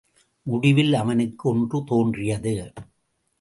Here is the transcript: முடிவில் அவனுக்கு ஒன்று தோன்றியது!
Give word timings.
முடிவில் 0.45 0.93
அவனுக்கு 0.93 1.49
ஒன்று 1.49 1.83
தோன்றியது! 1.83 2.55